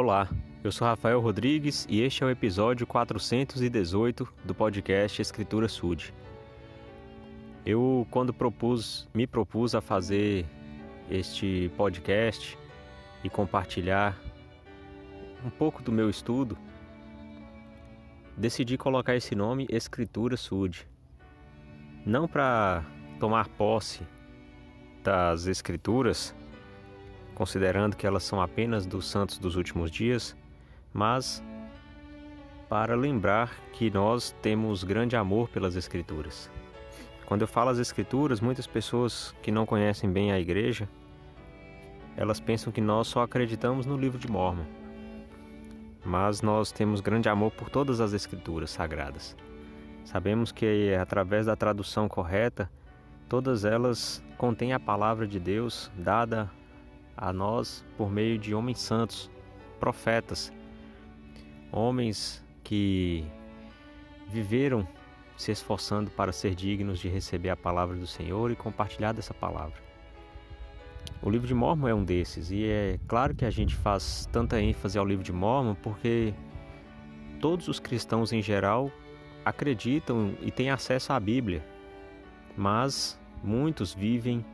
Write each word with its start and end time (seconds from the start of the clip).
Olá, 0.00 0.28
eu 0.62 0.70
sou 0.70 0.86
Rafael 0.86 1.18
Rodrigues 1.18 1.84
e 1.90 2.02
este 2.02 2.22
é 2.22 2.26
o 2.26 2.30
episódio 2.30 2.86
418 2.86 4.32
do 4.44 4.54
podcast 4.54 5.20
Escritura 5.20 5.66
Sud. 5.66 6.14
Eu, 7.66 8.06
quando 8.08 8.32
propus, 8.32 9.08
me 9.12 9.26
propus 9.26 9.74
a 9.74 9.80
fazer 9.80 10.46
este 11.10 11.68
podcast 11.76 12.56
e 13.24 13.28
compartilhar 13.28 14.16
um 15.44 15.50
pouco 15.50 15.82
do 15.82 15.90
meu 15.90 16.08
estudo, 16.08 16.56
decidi 18.36 18.78
colocar 18.78 19.16
esse 19.16 19.34
nome 19.34 19.66
Escritura 19.68 20.36
Sud. 20.36 20.86
Não 22.06 22.28
para 22.28 22.84
tomar 23.18 23.48
posse 23.48 24.06
das 25.02 25.48
Escrituras, 25.48 26.32
considerando 27.38 27.96
que 27.96 28.04
elas 28.04 28.24
são 28.24 28.42
apenas 28.42 28.84
dos 28.84 29.06
santos 29.06 29.38
dos 29.38 29.54
últimos 29.54 29.92
dias, 29.92 30.36
mas 30.92 31.40
para 32.68 32.96
lembrar 32.96 33.54
que 33.72 33.88
nós 33.90 34.34
temos 34.42 34.82
grande 34.82 35.14
amor 35.14 35.48
pelas 35.48 35.76
Escrituras. 35.76 36.50
Quando 37.24 37.42
eu 37.42 37.48
falo 37.48 37.70
as 37.70 37.78
Escrituras, 37.78 38.40
muitas 38.40 38.66
pessoas 38.66 39.32
que 39.40 39.52
não 39.52 39.64
conhecem 39.64 40.10
bem 40.10 40.32
a 40.32 40.40
igreja, 40.40 40.88
elas 42.16 42.40
pensam 42.40 42.72
que 42.72 42.80
nós 42.80 43.06
só 43.06 43.22
acreditamos 43.22 43.86
no 43.86 43.96
livro 43.96 44.18
de 44.18 44.28
Mormon. 44.28 44.64
Mas 46.04 46.42
nós 46.42 46.72
temos 46.72 47.00
grande 47.00 47.28
amor 47.28 47.52
por 47.52 47.70
todas 47.70 48.00
as 48.00 48.12
Escrituras 48.12 48.70
sagradas. 48.70 49.36
Sabemos 50.04 50.50
que 50.50 50.92
através 50.94 51.46
da 51.46 51.54
tradução 51.54 52.08
correta, 52.08 52.68
todas 53.28 53.64
elas 53.64 54.24
contêm 54.36 54.72
a 54.72 54.80
palavra 54.80 55.26
de 55.26 55.38
Deus 55.38 55.88
dada 55.96 56.50
a 57.20 57.32
nós 57.32 57.84
por 57.96 58.10
meio 58.10 58.38
de 58.38 58.54
homens 58.54 58.78
santos, 58.78 59.28
profetas, 59.80 60.52
homens 61.72 62.44
que 62.62 63.24
viveram 64.28 64.86
se 65.36 65.50
esforçando 65.50 66.10
para 66.10 66.32
ser 66.32 66.54
dignos 66.54 66.98
de 66.98 67.08
receber 67.08 67.50
a 67.50 67.56
palavra 67.56 67.96
do 67.96 68.06
Senhor 68.06 68.50
e 68.50 68.56
compartilhar 68.56 69.12
dessa 69.12 69.34
palavra. 69.34 69.76
O 71.20 71.28
livro 71.28 71.46
de 71.46 71.54
Mormon 71.54 71.88
é 71.88 71.94
um 71.94 72.04
desses, 72.04 72.50
e 72.50 72.64
é 72.64 72.98
claro 73.08 73.34
que 73.34 73.44
a 73.44 73.50
gente 73.50 73.74
faz 73.74 74.28
tanta 74.30 74.60
ênfase 74.60 74.98
ao 74.98 75.04
livro 75.04 75.24
de 75.24 75.32
Mormon 75.32 75.74
porque 75.74 76.32
todos 77.40 77.66
os 77.66 77.80
cristãos 77.80 78.32
em 78.32 78.40
geral 78.40 78.90
acreditam 79.44 80.34
e 80.40 80.50
têm 80.50 80.70
acesso 80.70 81.12
à 81.12 81.18
Bíblia, 81.18 81.64
mas 82.56 83.18
muitos 83.42 83.94
vivem 83.94 84.44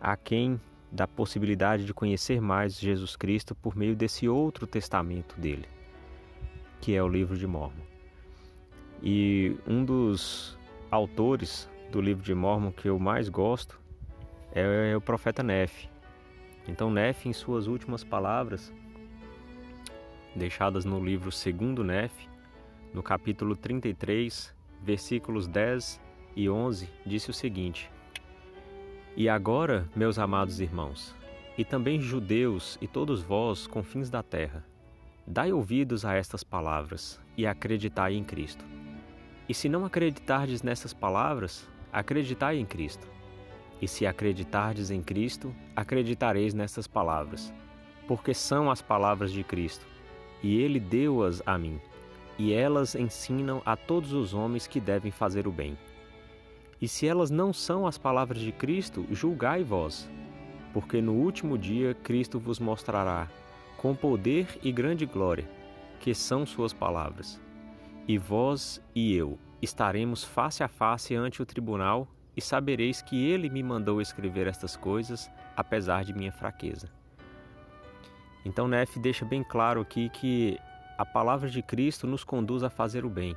aquém 0.00 0.60
da 0.90 1.06
possibilidade 1.06 1.84
de 1.84 1.92
conhecer 1.92 2.40
mais 2.40 2.78
Jesus 2.78 3.16
Cristo 3.16 3.54
por 3.54 3.76
meio 3.76 3.94
desse 3.94 4.28
outro 4.28 4.66
testamento 4.66 5.38
dele, 5.38 5.68
que 6.80 6.94
é 6.94 7.02
o 7.02 7.08
livro 7.08 7.36
de 7.36 7.46
Mormon. 7.46 7.84
E 9.02 9.56
um 9.66 9.84
dos 9.84 10.58
autores 10.90 11.68
do 11.92 12.00
livro 12.00 12.22
de 12.22 12.34
Mormon 12.34 12.72
que 12.72 12.88
eu 12.88 12.98
mais 12.98 13.28
gosto 13.28 13.78
é 14.52 14.96
o 14.96 15.00
profeta 15.00 15.42
Nefe. 15.42 15.88
Então 16.66 16.90
Nefe, 16.90 17.28
em 17.28 17.32
suas 17.32 17.66
últimas 17.66 18.02
palavras, 18.02 18.72
deixadas 20.34 20.84
no 20.84 21.02
livro 21.02 21.30
Segundo 21.30 21.84
Nefe, 21.84 22.28
no 22.92 23.02
capítulo 23.02 23.54
33, 23.54 24.54
versículos 24.82 25.46
10 25.46 26.00
e 26.34 26.48
11, 26.48 26.88
disse 27.04 27.30
o 27.30 27.34
seguinte: 27.34 27.90
e 29.18 29.28
agora, 29.28 29.84
meus 29.96 30.16
amados 30.16 30.60
irmãos, 30.60 31.12
e 31.58 31.64
também 31.64 32.00
judeus 32.00 32.78
e 32.80 32.86
todos 32.86 33.20
vós, 33.20 33.66
confins 33.66 34.08
da 34.08 34.22
terra, 34.22 34.64
dai 35.26 35.52
ouvidos 35.52 36.04
a 36.04 36.14
estas 36.14 36.44
palavras 36.44 37.20
e 37.36 37.44
acreditai 37.44 38.14
em 38.14 38.22
Cristo. 38.22 38.64
E 39.48 39.52
se 39.52 39.68
não 39.68 39.84
acreditardes 39.84 40.62
nessas 40.62 40.94
palavras, 40.94 41.68
acreditai 41.92 42.58
em 42.58 42.64
Cristo. 42.64 43.08
E 43.82 43.88
se 43.88 44.06
acreditardes 44.06 44.88
em 44.88 45.02
Cristo, 45.02 45.52
acreditareis 45.74 46.54
nessas 46.54 46.86
palavras, 46.86 47.52
porque 48.06 48.32
são 48.32 48.70
as 48.70 48.80
palavras 48.80 49.32
de 49.32 49.42
Cristo, 49.42 49.84
e 50.44 50.60
Ele 50.60 50.78
deu-as 50.78 51.42
a 51.44 51.58
mim, 51.58 51.80
e 52.38 52.52
elas 52.52 52.94
ensinam 52.94 53.62
a 53.66 53.74
todos 53.76 54.12
os 54.12 54.32
homens 54.32 54.68
que 54.68 54.78
devem 54.78 55.10
fazer 55.10 55.48
o 55.48 55.50
bem 55.50 55.76
e 56.80 56.86
se 56.86 57.06
elas 57.06 57.30
não 57.30 57.52
são 57.52 57.86
as 57.86 57.98
palavras 57.98 58.40
de 58.40 58.52
Cristo, 58.52 59.06
julgai 59.10 59.64
vós, 59.64 60.08
porque 60.72 61.00
no 61.00 61.12
último 61.12 61.58
dia 61.58 61.94
Cristo 61.94 62.38
vos 62.38 62.58
mostrará, 62.58 63.28
com 63.76 63.94
poder 63.94 64.46
e 64.62 64.70
grande 64.70 65.04
glória, 65.04 65.48
que 66.00 66.14
são 66.14 66.46
suas 66.46 66.72
palavras. 66.72 67.40
E 68.06 68.16
vós 68.16 68.80
e 68.94 69.14
eu 69.14 69.38
estaremos 69.60 70.22
face 70.22 70.62
a 70.62 70.68
face 70.68 71.14
ante 71.14 71.42
o 71.42 71.46
tribunal, 71.46 72.06
e 72.36 72.40
sabereis 72.40 73.02
que 73.02 73.28
ele 73.28 73.50
me 73.50 73.64
mandou 73.64 74.00
escrever 74.00 74.46
estas 74.46 74.76
coisas, 74.76 75.28
apesar 75.56 76.04
de 76.04 76.12
minha 76.14 76.30
fraqueza. 76.30 76.88
Então 78.44 78.68
Nef 78.68 78.96
deixa 79.00 79.24
bem 79.24 79.42
claro 79.42 79.80
aqui 79.80 80.08
que 80.08 80.56
a 80.96 81.04
palavra 81.04 81.50
de 81.50 81.60
Cristo 81.60 82.06
nos 82.06 82.22
conduz 82.22 82.62
a 82.62 82.70
fazer 82.70 83.04
o 83.04 83.10
bem 83.10 83.36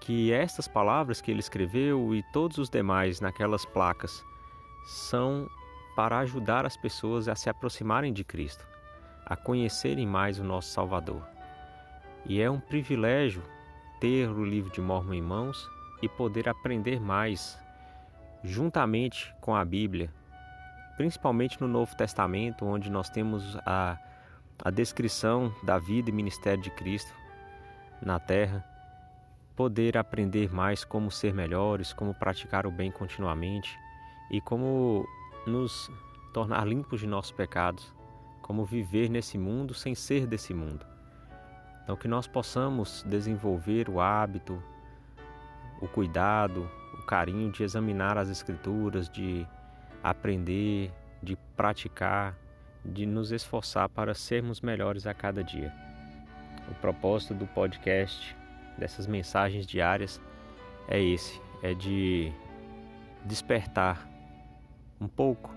que 0.00 0.32
estas 0.32 0.66
palavras 0.66 1.20
que 1.20 1.30
ele 1.30 1.40
escreveu 1.40 2.14
e 2.14 2.22
todos 2.32 2.58
os 2.58 2.70
demais 2.70 3.20
naquelas 3.20 3.64
placas 3.64 4.24
são 4.86 5.48
para 5.94 6.18
ajudar 6.20 6.64
as 6.64 6.76
pessoas 6.76 7.28
a 7.28 7.34
se 7.34 7.50
aproximarem 7.50 8.12
de 8.12 8.24
Cristo, 8.24 8.66
a 9.26 9.36
conhecerem 9.36 10.06
mais 10.06 10.38
o 10.38 10.44
nosso 10.44 10.70
Salvador. 10.70 11.22
E 12.24 12.40
é 12.40 12.50
um 12.50 12.58
privilégio 12.58 13.42
ter 14.00 14.28
o 14.28 14.44
livro 14.44 14.72
de 14.72 14.80
Mormon 14.80 15.14
em 15.14 15.22
mãos 15.22 15.68
e 16.00 16.08
poder 16.08 16.48
aprender 16.48 16.98
mais 16.98 17.58
juntamente 18.42 19.34
com 19.42 19.54
a 19.54 19.64
Bíblia, 19.64 20.10
principalmente 20.96 21.60
no 21.60 21.68
Novo 21.68 21.94
Testamento, 21.94 22.64
onde 22.64 22.90
nós 22.90 23.10
temos 23.10 23.56
a, 23.66 23.98
a 24.64 24.70
descrição 24.70 25.54
da 25.62 25.78
vida 25.78 26.08
e 26.08 26.12
ministério 26.12 26.62
de 26.62 26.70
Cristo 26.70 27.12
na 28.00 28.18
terra 28.18 28.69
poder 29.60 29.98
aprender 29.98 30.50
mais 30.50 30.86
como 30.86 31.10
ser 31.10 31.34
melhores, 31.34 31.92
como 31.92 32.14
praticar 32.14 32.66
o 32.66 32.70
bem 32.70 32.90
continuamente 32.90 33.78
e 34.30 34.40
como 34.40 35.06
nos 35.46 35.90
tornar 36.32 36.66
limpos 36.66 37.00
de 37.00 37.06
nossos 37.06 37.30
pecados, 37.30 37.94
como 38.40 38.64
viver 38.64 39.10
nesse 39.10 39.36
mundo 39.36 39.74
sem 39.74 39.94
ser 39.94 40.26
desse 40.26 40.54
mundo. 40.54 40.86
Então, 41.82 41.94
que 41.94 42.08
nós 42.08 42.26
possamos 42.26 43.04
desenvolver 43.06 43.90
o 43.90 44.00
hábito, 44.00 44.62
o 45.78 45.86
cuidado, 45.86 46.66
o 46.98 47.02
carinho 47.04 47.52
de 47.52 47.62
examinar 47.62 48.16
as 48.16 48.30
Escrituras, 48.30 49.10
de 49.10 49.46
aprender, 50.02 50.90
de 51.22 51.36
praticar, 51.54 52.34
de 52.82 53.04
nos 53.04 53.30
esforçar 53.30 53.90
para 53.90 54.14
sermos 54.14 54.62
melhores 54.62 55.06
a 55.06 55.12
cada 55.12 55.44
dia. 55.44 55.70
O 56.70 56.74
propósito 56.76 57.34
do 57.34 57.46
podcast 57.46 58.39
dessas 58.80 59.06
mensagens 59.06 59.66
diárias 59.66 60.20
é 60.88 61.00
esse: 61.00 61.40
é 61.62 61.74
de 61.74 62.32
despertar 63.24 64.08
um 65.00 65.06
pouco, 65.06 65.54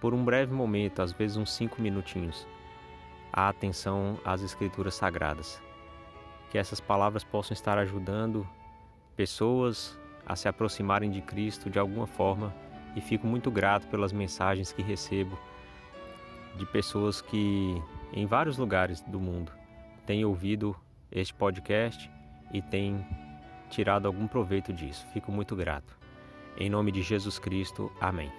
por 0.00 0.14
um 0.14 0.24
breve 0.24 0.54
momento, 0.54 1.02
às 1.02 1.12
vezes 1.12 1.36
uns 1.36 1.52
cinco 1.52 1.82
minutinhos, 1.82 2.46
a 3.32 3.48
atenção 3.48 4.18
às 4.24 4.40
Escrituras 4.42 4.94
Sagradas. 4.94 5.60
Que 6.50 6.58
essas 6.58 6.80
palavras 6.80 7.22
possam 7.22 7.52
estar 7.52 7.78
ajudando 7.78 8.48
pessoas 9.14 9.98
a 10.26 10.34
se 10.34 10.48
aproximarem 10.48 11.10
de 11.10 11.20
Cristo 11.20 11.68
de 11.68 11.78
alguma 11.78 12.06
forma 12.06 12.54
e 12.96 13.00
fico 13.00 13.26
muito 13.26 13.50
grato 13.50 13.86
pelas 13.88 14.12
mensagens 14.12 14.72
que 14.72 14.82
recebo 14.82 15.38
de 16.56 16.66
pessoas 16.66 17.20
que 17.20 17.80
em 18.12 18.26
vários 18.26 18.58
lugares 18.58 19.00
do 19.02 19.20
mundo 19.20 19.52
têm 20.04 20.24
ouvido 20.24 20.74
este 21.12 21.32
podcast 21.32 22.10
e 22.52 22.60
tem 22.60 23.04
tirado 23.68 24.06
algum 24.06 24.26
proveito 24.26 24.72
disso. 24.72 25.06
Fico 25.12 25.30
muito 25.30 25.54
grato. 25.54 25.96
Em 26.56 26.68
nome 26.68 26.92
de 26.92 27.02
Jesus 27.02 27.38
Cristo, 27.38 27.90
amém. 28.00 28.30